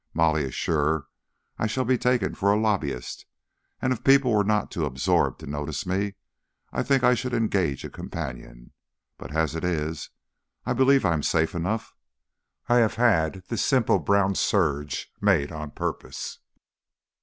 [0.15, 1.05] Molly is sure
[1.59, 3.27] I shall be taken for a lobbyist,
[3.79, 6.15] and if people were not too absorbed to notice me,
[6.73, 8.71] I think I should engage a companion;
[9.19, 10.09] but as it is,
[10.65, 11.93] I believe I am safe enough.
[12.67, 16.39] I have had this simple brown serge made, on purpose."